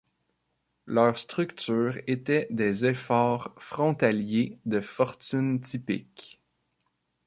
Leurs 0.87 1.19
structures 1.19 1.95
étaient 2.07 2.47
des 2.49 2.87
efforts 2.87 3.53
frontaliers 3.59 4.57
de 4.65 4.81
fortune 4.81 5.61
typiques. 5.61 6.41